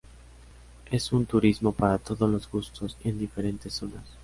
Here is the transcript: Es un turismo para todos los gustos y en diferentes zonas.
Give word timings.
Es 0.89 1.11
un 1.13 1.27
turismo 1.27 1.73
para 1.73 1.99
todos 1.99 2.27
los 2.27 2.49
gustos 2.49 2.97
y 3.03 3.09
en 3.09 3.19
diferentes 3.19 3.73
zonas. 3.75 4.03